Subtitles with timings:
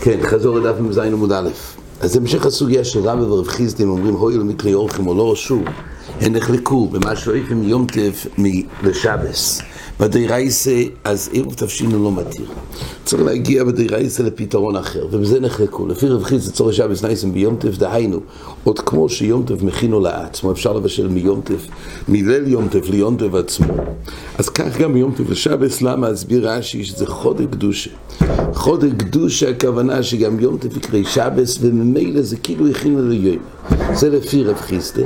[0.00, 1.48] כן, חזור לדף מ"ז עמוד א'.
[2.00, 5.58] אז המשך הסוגיה של רבי ורב חיסדים אומרים הוי למקרי אורחים או לא רשו,
[6.20, 8.26] הם נחלקו במה שאוהבים יום טף
[8.82, 9.62] לשבס.
[10.00, 12.46] בדיירייסה, אז עירוב תבשינו לא מתיר.
[13.04, 15.86] צריך להגיע בדיירייסה לפתרון אחר, ובזה נחלקו.
[15.86, 18.20] לפי רב חיסד צורך שבס נייסים ביום טף, דהיינו,
[18.64, 21.66] עוד כמו שיום טף מכינו לעצמו, אפשר לבשל מיום טף,
[22.08, 23.74] מליל יום טף ליום טף עצמו.
[24.38, 26.06] אז כך גם ביום טף לשבס, למה?
[26.08, 27.90] הסביר רש"י שזה חודק קדושה.
[28.54, 33.38] חודק קדושה הכוונה שגם יום טף יקרה שבס, וממילא זה כאילו הכינו ליום.
[33.94, 35.02] זה לפי רב חיסדה.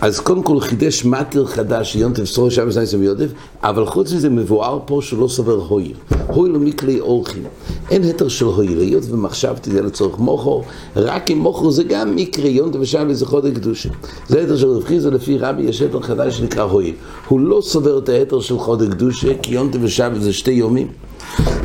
[0.00, 3.30] אז קודם כל חידש מטר חדש, יום טף סורי שבס נייסים יודף,
[3.62, 5.94] אבל חוץ מזה מבואר פה שלא סובר הויל.
[6.26, 7.42] הויל הוא מכלי אורחים.
[7.90, 10.62] אין היתר של הויל, היות ומחשבתי זה לצורך מוכו,
[10.96, 13.88] רק אם מוכו זה גם מקרה, יום טף ושבס זה חודק קדושה.
[14.28, 16.94] זה היתר של רב חיסדה, לפי רבי יש היתר חדש שנקרא הויל.
[17.28, 20.88] הוא לא סובר את ההיתר של חודק קדושה, כי יום טף ושבס זה שתי יומים.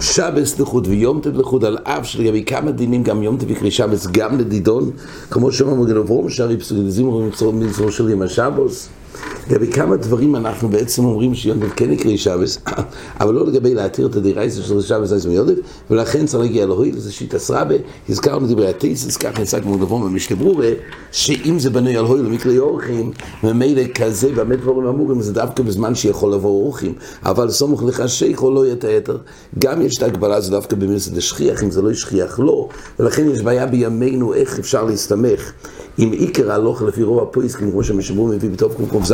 [0.01, 4.07] שבס לחוד ויום טב לחוד על אף שלגבי כמה דינים גם יום טב יקרי שבס
[4.11, 4.91] גם לדידון
[5.31, 6.89] כמו שאומר מגן אברום שהרי פסוקים
[7.53, 8.89] מצרו של יום השבוס
[9.49, 12.57] לגבי כמה דברים אנחנו בעצם אומרים שיום טב כן יקרי שבס
[13.21, 15.55] אבל לא לגבי להתיר את הדירייסה של שבס עשם יודף
[15.89, 17.75] ולכן צריך להגיע להועיל זה שיטה סרבה.
[18.09, 20.69] הזכרנו דברי התייסס כך נעשה כמו גבוה במשנה ברורה
[21.11, 23.11] שאם זה בנוי על הועיל למקרי אורחים
[23.43, 26.93] ממילא כזה באמת דברים אמורים זה דווקא בזמן שיכול לבוא אורחים.
[27.25, 28.03] אבל סמוך לך
[28.37, 29.17] או לא יהיה את היתר.
[29.59, 33.41] גם יש את ההגבלה הזו דווקא במיסד לשכיח, אם זה לא ישכיח לא, ולכן יש
[33.41, 35.51] בעיה בימינו איך אפשר להסתמך.
[35.99, 39.13] אם עיקר הלוך לפי רוב הפויסקים, כמו שמשמעו מביא בטוב ק"ז,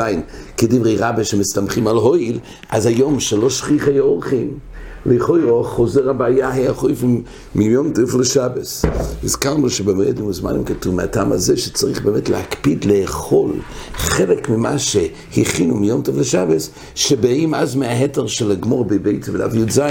[0.58, 2.40] כדברי רבה שמסתמכים על הויל,
[2.70, 4.58] אז היום שלא שכיחי אורחים.
[5.06, 7.24] לכאורה חוזר הבעיה היה חויפים
[7.56, 8.86] מיום טף לשבס.
[9.24, 13.52] הזכרנו שבמועד מוזמנים כתוב מהטעם הזה שצריך באמת להקפיד לאכול
[13.94, 19.82] חלק ממה שהכינו מיום טף לשבס, שבאים אז מההתר של הגמור בבית ודף י"ז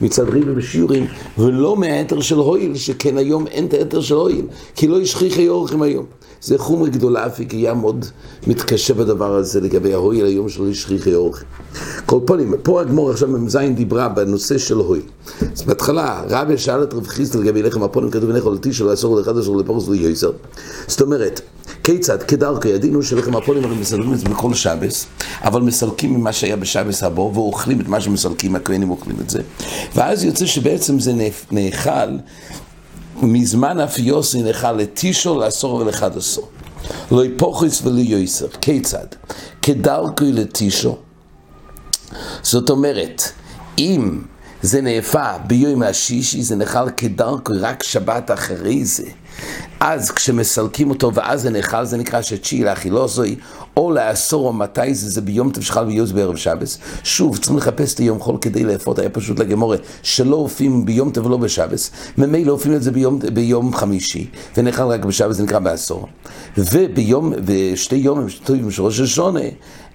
[0.00, 1.06] מצד ריבה בשיעורים,
[1.38, 5.82] ולא מההתר של הויל, שכן היום אין את ההתר של הויל, כי לא ישכיחי אורחים
[5.82, 6.04] היום.
[6.40, 8.04] זה חומר גדולה, אף כי מאוד
[8.46, 11.46] מתקשה בדבר הזה לגבי ההויל היום של שכיחי אורחים.
[12.06, 15.02] כל פנים, פה הגמור עכשיו מ"ז דיברה בנושא של הויל.
[15.52, 19.16] אז בהתחלה, רבי שאל את רב חיסטל לגבי לחם הפונים, כתוב לך על תשע לאסור
[19.16, 20.30] לאחד אסור לפרוס ליועזר.
[20.86, 21.40] זאת אומרת,
[21.84, 25.06] כיצד, כדרכו, ידינו שלחם הפונים הרי מסלקים את זה בכל שבס,
[25.42, 29.40] אבל מסלקים ממה שהיה בשבס הבא, ואוכלים את מה שמסלקים, הכהנים אוכלים את זה.
[29.94, 31.12] ואז יוצא שבעצם זה
[31.50, 32.16] נאכל
[33.22, 36.48] מזמן אף יוסי נאכל לתישו, לעשור ולאחד עשור.
[37.10, 38.46] לא יפוכס ולא יויסר.
[38.60, 39.06] כיצד?
[39.62, 40.96] כדרכו לתישו.
[42.42, 43.22] זאת אומרת,
[43.78, 44.18] אם
[44.62, 49.06] זה נאפה ביום השישי, זה נאכל כדרכו רק שבת אחרי זה.
[49.80, 53.36] אז כשמסלקים אותו ואז זה נאכל, זה נקרא שתשיעי לאכילוסוי,
[53.76, 56.78] או לעשור או מתי זה, זה ביום תבשחל ויוז בערב שבס.
[57.04, 61.26] שוב, צריכים לחפש את היום חול כדי לאפות, היה פשוט לגמורה, שלא אופים ביום טב
[61.26, 66.08] ולא בשבס, ממילא אופים את זה ביום, ביום חמישי, ונאכל רק בשבס, זה נקרא בעשור.
[66.58, 69.40] וביום, ושתי יום טובים של ראש השונה,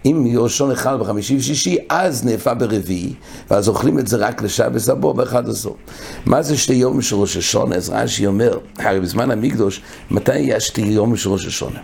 [0.05, 3.13] אם ראשון אחד בחמישי ושישי, אז נאפה ברביעי,
[3.51, 5.77] ואז אוכלים את זה רק לשבס הבא באחד עשור.
[6.25, 7.75] מה זה שתי יום של ראש השונה?
[7.75, 11.79] אז רש"י אומר, הרי בזמן המקדוש, מתי היה שתי יום של ראש השונה?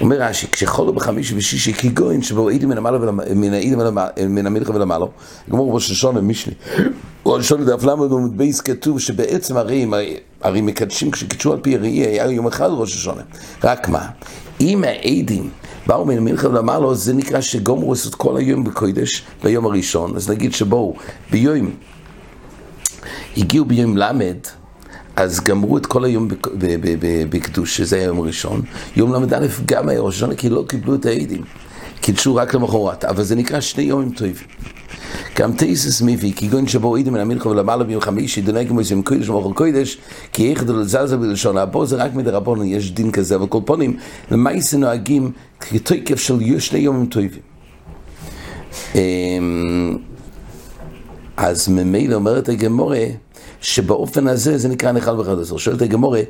[0.00, 5.06] אומר רש"י, כשחולו בחמישי ושישי כגוין שבו עידים מן המלך ולמעלה,
[5.50, 6.54] גמור ראש השונה משלי.
[7.26, 7.90] ראש השונה דף ל'
[8.32, 9.86] בייס כתוב שבעצם הרי,
[10.42, 13.22] הרי מקדשים כשקידשו על פי הראי היה יום אחד ראש השונה.
[13.64, 14.06] רק מה?
[14.60, 15.50] אם העדים
[15.86, 20.16] באו מן ואמר לו, זה נקרא שגומרו לעשות כל היום בקודש ביום הראשון.
[20.16, 20.94] אז נגיד שבואו,
[21.30, 21.70] ביום,
[23.36, 24.38] הגיעו ביום למד,
[25.16, 26.28] אז גמרו את כל היום
[27.30, 28.62] בקדוש, שזה היה יום ראשון.
[28.96, 31.42] יום ל"א גם היה ראש השנה, כי לא קיבלו את העדים.
[32.00, 34.34] קידשו רק למחרת, אבל זה נקרא שני יומים טובים.
[35.38, 39.54] גם תייסס מביא, כגון שבו עידים מן המלכה ולמעלה ביום חמישי, דנגי מויסים קודש ומאכל
[39.54, 39.98] קודש,
[40.32, 43.96] כי איך דל זלזל בלשון הבו זה רק מדרבנו, יש דין כזה, אבל כל פונים,
[44.30, 47.30] למעשה נוהגים כתוקף של שני יומים טובים.
[51.36, 53.04] אז ממילא אומרת הגמורה,
[53.64, 55.56] שבאופן הזה זה נקרא נחל בחד עשר.
[55.56, 56.20] שואלת הגמורה,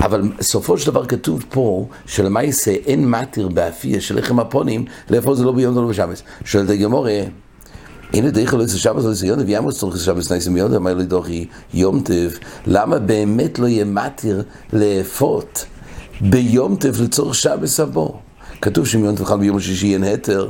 [0.00, 5.44] אבל בסופו של דבר כתוב פה שלמעשה אין מתיר באפיה של לחם הפונים, לאיפה זה
[5.44, 6.22] לא ביום ולא בשבס.
[6.44, 7.20] שואלת הגמורה,
[8.12, 11.04] הנה דרך לא יצא שבס לא יצא יונב, ימוס צורך שבס נייסם יונב, אמר לי
[11.04, 12.30] דוחי יום טב,
[12.66, 14.42] למה באמת לא יהיה מתיר
[14.72, 15.64] לאפות
[16.20, 18.20] ביום טב לצורך שבס הבו?
[18.62, 20.48] כתוב שאם יום תאכל ביום שישי אין היתר,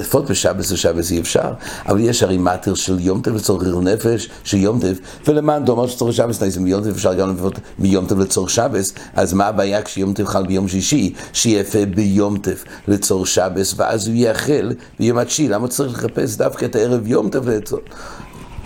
[0.00, 1.52] לפחות בשבס ושבס אי אפשר,
[1.86, 4.94] אבל יש הרי מטר של יום טב לצורך נפש, של יום טב,
[5.26, 9.32] ולמען דומר שצורך שבס נעשה מיום טב, אפשר גם לפחות מיום טב לצורך שבס, אז
[9.32, 12.56] מה הבעיה כשיום טב חל ביום שישי, שיפה ביום טב
[12.88, 17.48] לצורך שבס, ואז הוא יאכל ביום התשיעי, למה צריך לחפש דווקא את הערב יום טב
[17.48, 17.82] לצורך?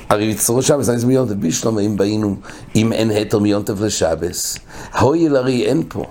[0.08, 2.36] הרי צורך שבס מיום טב, בשלום אם באינו,
[2.76, 4.58] אם אין היתר מיום טב לשבס,
[5.00, 6.04] הויל הרי אין פה,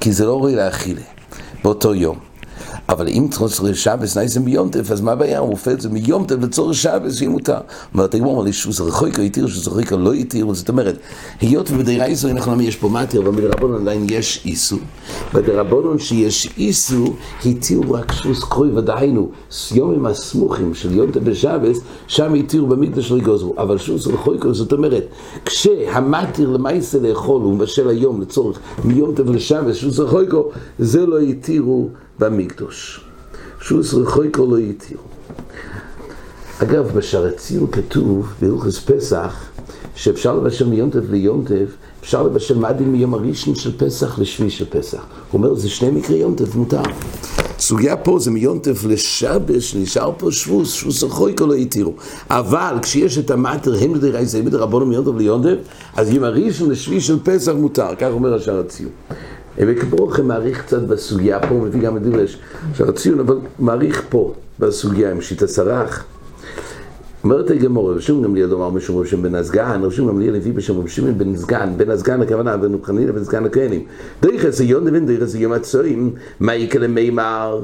[0.00, 1.17] כי זה לא רואה לאכילה.
[1.68, 2.27] באותו יום.
[2.88, 5.38] אבל אם צורך שבס נייסם ביונטף, אז מה הבעיה?
[5.38, 7.58] הוא הופך את זה מיונטף לצורך שבס, שיהיה מותר.
[7.94, 10.96] אומרת, הגמור שהוא זרחויקו התיר, שהוא זרחויקו לא התיר, זאת אומרת,
[11.40, 14.76] היות ובדירה איסו, אנחנו אומרים, יש פה מטר, אבל בדרבנון עדיין יש איסו.
[15.34, 17.14] בדרבנון שיש איסו,
[17.44, 19.30] התירו רק שוס קרוי ודהיינו,
[19.74, 23.54] יומים הסמוכים של יונטף בשבס, שם התירו במקדש לא יגוזרו.
[23.58, 25.04] אבל שוס רחויקו, זאת אומרת,
[25.44, 31.88] כשהמטר למעשה לאכול הוא מבשל היום לצורך מיונטף לשבס, שוס רחויקו, זה לא התירו
[32.18, 33.00] במקדוש.
[33.60, 34.98] שוס רחויקו לא יתיר.
[36.62, 39.44] אגב, בשערי ציור כתוב בהלכס פסח
[39.94, 41.66] שאפשר לבשל מיונטף ליונטף,
[42.00, 44.98] אפשר לבשל מדין מיום הראשון של פסח לשבי של פסח.
[45.30, 46.82] הוא אומר, זה שני מקרי יונטף, מותר.
[47.58, 51.94] סוגיה פה זה מיונטף לשבש, שנשאר פה שבוס, שבוס רחויקו לא יתירו.
[52.30, 55.56] אבל כשיש את המטר, הם לדירי זה מדי רבונו מיונטף ליונטף,
[55.96, 58.92] אז יום הראשון לשבי של פסח מותר, כך אומר השער הציור.
[59.66, 62.24] וכברוכם מעריך קצת בסוגיה פה, הוא מביא גם את דברי
[62.74, 66.04] שער הציון, אבל מעריך פה בסוגיה עם שיטה סרח.
[67.24, 70.52] אומרת הגמור, רב שמעון גמליאל אמר משום רב שמעון בן הזגן, רב שמעון גמליאל הביא
[70.52, 73.84] בשם רב שמעון בן זגן, בן הזגן הכוונה בן חנינא בן זגן הכהנים.
[74.22, 77.60] דרך יום לבין דרך יום הצועים, מה יקרה מימר?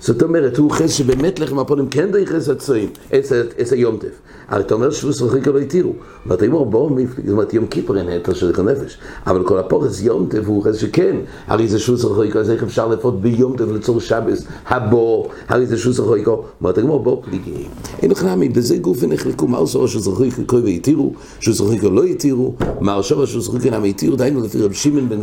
[0.00, 4.20] זאת אומרת, הוא חס שבאמת לחם הפונים כן דרך הצועים, עץ היומטף.
[4.48, 5.92] הרי אתה אומר שבוס רחיקה לא התירו.
[6.26, 8.98] ואתה אומר, בואו, זאת אומרת, יום כיפר אין היתר של הנפש.
[9.26, 11.16] אבל כל הפורס יום טף הוא חס שכן.
[11.46, 15.78] הרי זה שבוס רחיקה, אז איך אפשר לפות ביום טף לצור שבס, הבו, הרי זה
[15.78, 16.30] שבוס רחיקה.
[16.60, 17.66] אומרת הגמור, בואו פליגי.
[18.02, 22.54] אין לך נמי, בזה גוף ונחלקו, מה עושה שבוס רחיקה והתירו, שבוס רחיקה לא התירו,
[22.80, 25.20] מה עושה שבוס רחיקה נמי התירו, דיינו לפי רב שמעון בן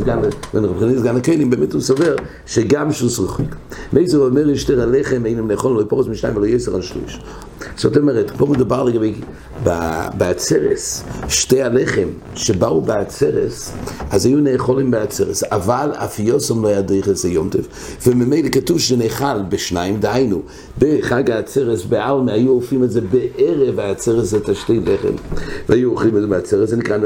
[0.53, 2.15] רב חנין סגן הכהנים, באמת הוא סובר
[2.45, 3.55] שגם שבוס רחיקה.
[3.93, 7.19] מייזר אומר, ישתר הלחם, אינם לאכול, לא יפורס משניים ולא יסר על שליש.
[7.77, 9.13] זאת אומרת, פה מדובר לגבי,
[10.17, 13.71] בעצרס, שתי הלחם שבאו בעצרס,
[14.11, 17.67] אז היו נאכולים בעצרס, אבל אף יוסם לא היה דרך איזה יום טף,
[18.07, 20.41] וממילא כתוב שנאכל בשניים, דהיינו,
[20.79, 25.15] בחג העצרס בעלמה היו אופים את זה בערב העצרס את השתי לחם,
[25.69, 26.97] והיו אוכלים את זה בעצרס, זה נקרא,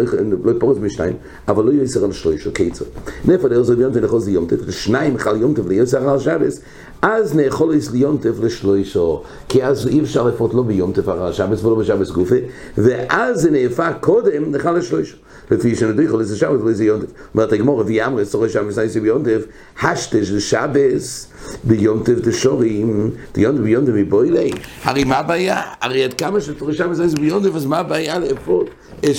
[0.44, 1.15] לא יפרוץ משניים,
[1.48, 2.86] אבל לא יסר על שלוש, או קיצר.
[3.25, 6.62] נפל ארזו יום טף לאכול זה יום טף, ושניים אכל יום טף ליסר על שבס,
[7.01, 11.63] אז נאכול איס ליום טף לשלושו, כי אז אי אפשר לפות לא ביום על שבס
[11.63, 12.39] ולא בשבס גופי,
[12.77, 15.17] ואז זה נאפק קודם, נאכל לשלושו.
[15.51, 17.07] לפי שנדיחו לזה שבס ולזה יום טף.
[17.33, 19.41] אומרת הגמור, רבי אמרי, סורי שבס נייסי ביום טף,
[19.81, 21.27] השטש לשבס,
[21.63, 24.51] ביום טף דשורים, דיון טף ביום טף מבוילי.
[24.83, 25.61] הרי מה הבעיה?
[25.81, 28.69] הרי עד כמה שתורי שבס נייסי ביום טף, אז מה הבעיה לאפות?
[28.99, 29.15] את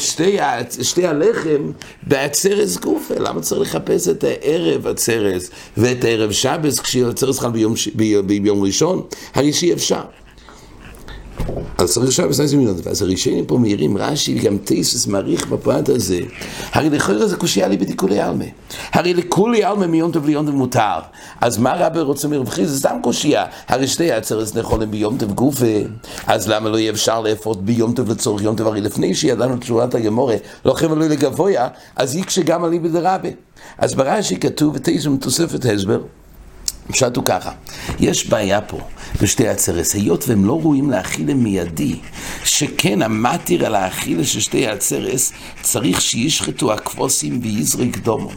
[0.83, 1.71] שתי, הלחם
[2.07, 6.81] בעצרס גופה, למה צריך לחפש את הערב עצרס ואת הערב שבס
[7.39, 7.75] חל ביום,
[8.27, 9.03] ביום ראשון?
[9.35, 10.03] הרי שאי אפשר.
[11.79, 16.21] אז צריך עכשיו בסייס מיליון, ואז הראשונים פה מעירים רש"י וגם טייסס מעריך בפרט הזה,
[16.73, 18.45] הרי לכאורה זה קושייה לי בדיקולי עלמה.
[18.93, 20.99] הרי לכולי עלמה מיום טוב ליום טוב מותר.
[21.41, 22.67] אז מה רבי רוצה מרווחי?
[22.67, 23.45] זה סתם קושייה.
[23.69, 25.67] הרי שתי עצרס נכונים ביום טוב גופה,
[26.27, 28.67] אז למה לא יהיה אפשר לאפות ביום טוב לצורך יום טוב?
[28.67, 33.29] הרי לפני שידענו תשורת הגמורה, לא חייב עלוי לגבויה, אז יקשה גם עלי בדרבה.
[33.79, 36.01] אז ברש"י כתוב, ותייסס תוספת הסבר.
[36.89, 37.51] פשט הוא ככה,
[38.01, 38.81] יש בעיה פה
[39.23, 41.97] בשתי עצרס, היות והם לא ראויים לאכילה מיידי,
[42.45, 48.35] שכן המטיר על האכילה של שתי עצרס צריך שישחטו הכבוסים ויזריק דומום,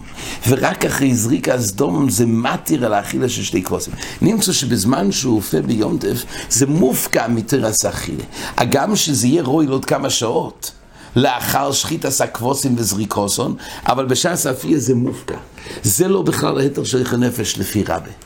[0.48, 3.94] ורק אחרי זריק אז דומום זה מטיר על האכילה של שתי כבוסים.
[4.22, 8.24] נמצא שבזמן שהוא אופה ביום טף זה מופקע מתרס האכילה,
[8.58, 10.72] הגם שזה יהיה רוי לעוד כמה שעות.
[11.16, 13.56] לאחר שחית עשה כבוסים וזריקוסון,
[13.88, 15.38] אבל בשעה ספיה זה מופקע.
[15.84, 18.25] זה לא בכלל ההתר של נפש לפי רבה.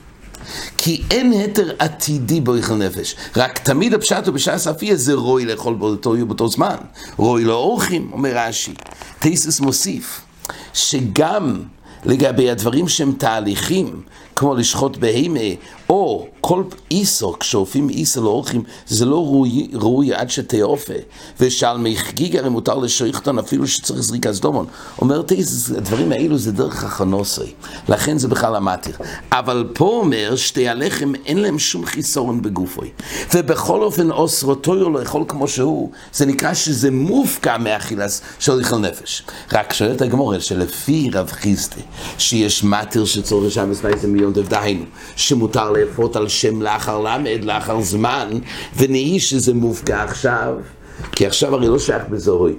[0.77, 3.15] כי אין היתר עתידי באיכל נפש.
[3.35, 6.75] רק תמיד הפשט הוא בשעה ספיה זה רוי לאכול באותו, באותו זמן.
[7.17, 8.73] רוי לא אורחים, אומר רש"י.
[9.19, 10.21] טייסס מוסיף,
[10.73, 11.63] שגם
[12.05, 14.01] לגבי הדברים שהם תהליכים,
[14.35, 15.39] כמו לשחוט בהמה,
[15.89, 20.93] או כל איסו, כשאופים איסו לאורחים, זה לא ראוי, ראוי עד שתאופה.
[21.39, 24.65] ושעל מי חגיג הרי מותר לשויכתון אפילו שצריך זריקת סדומון.
[25.01, 27.53] אומר תייס, הדברים האלו זה דרך החנוסי.
[27.89, 28.93] לכן זה בכלל המטיר.
[29.31, 32.89] אבל פה אומר שתי הלחם אין להם שום חיסורן בגופוי.
[33.35, 39.23] ובכל אופן אוסרותויו לאכול כמו שהוא, זה נקרא שזה מופקע מאכילס של אוכל נפש.
[39.53, 41.81] רק שואלת הגמורת שלפי רב חיסטי,
[42.17, 48.29] שיש מטיר שצורך שם מסמייס מיליון דהיינו, שמותר לאפות על שם לאחר למד, לאחר זמן,
[48.77, 50.53] ונהי שזה מופקע עכשיו,
[51.11, 52.53] כי עכשיו הרי לא שייך בזוהוי.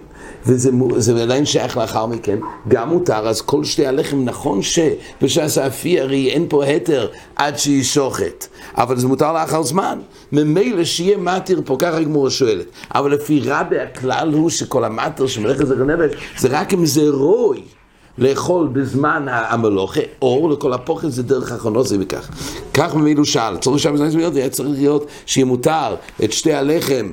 [0.47, 6.31] וזה עדיין שייך לאחר מכן, גם מותר, אז כל שתי הלחם, נכון שבשעס האפי הרי
[6.31, 9.99] אין פה התר עד שהיא שוחט, אבל זה מותר לאחר זמן.
[10.33, 12.67] ממילא שיהיה מתיר פה, ככה הגמורה שואלת.
[12.95, 17.63] אבל לפי רבי הכלל הוא שכל המטר שמלאכת זכר נפש, זה רק אם זה רוי.
[18.19, 21.52] לאכול בזמן המלוכה, או לכל הפוכן זה דרך
[21.83, 22.31] זה וכך.
[22.75, 27.11] כך ממילא שאל, צריך שם זה היה צריך להיות שיהיה מותר את שתי הלחם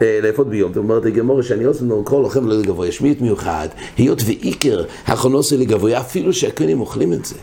[0.00, 4.22] לאפות ביום, אומרת הגמורה שאני עושה לנו כל לוחם לא לגבוה, יש מיעוט מיוחד, היות
[4.26, 7.34] ועיקר החונוסי לגבוה, אפילו שהכהנים אוכלים את זה.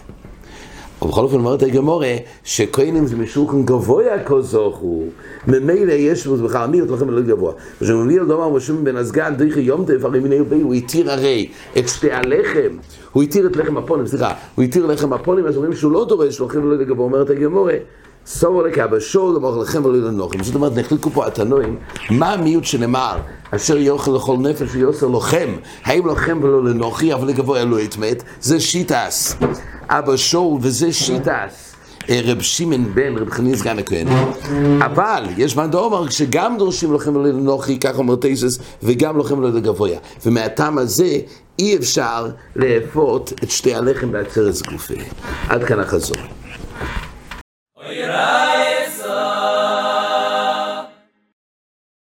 [1.02, 5.04] ובכל אופן אומרת הגמורה, שכהנים זה משולחן גבוה כזוכו,
[5.48, 7.54] ממילא יש בזה בכלל מיעוט לוחם לא גבוה.
[7.82, 11.50] וכשמביא על דומר משה בן הסגן, דריכי יום טף, הרי מיני בי, הוא התיר הרי
[11.78, 12.78] את שתי הלחם,
[13.12, 16.40] הוא התיר את לחם הפונים, סליחה, הוא התיר לחם הפונים, אז אומרים שהוא לא דורש
[16.40, 17.74] לוחם לא לגבוה, אומרת הגמורה.
[18.26, 20.44] סורו לקבשו למוך לכם ולא לנוחים.
[20.44, 21.76] זאת אומרת, נחלקו פה התנועים,
[22.10, 23.18] מה המיעוט שנאמר,
[23.52, 25.50] אשר יאכל לכל נפש ויוסר לוחם,
[25.84, 29.38] האם לוחם ולא לנוחי, אבל לגבוה אלוהי יתמת, זה שיטס.
[29.90, 31.74] אבא שול וזה שיטס.
[32.10, 34.08] רב שמעון בן רב חנין סגן הכהן,
[34.86, 39.98] אבל יש מה דאמר שגם דורשים לוחם לנוחי, כך אומר תייסס, וגם לוחם ולא לגבוה.
[40.26, 41.18] ומהטעם הזה
[41.60, 45.02] אי אפשר לאפות את שתי הלחם בעצרת גופי.
[45.50, 46.18] עד כאן החזור.